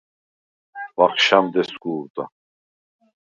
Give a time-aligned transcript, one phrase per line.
[0.99, 2.23] ვახშამდ ესგუ̄რდა.